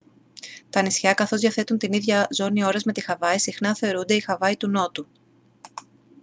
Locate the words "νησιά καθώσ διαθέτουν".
0.81-1.77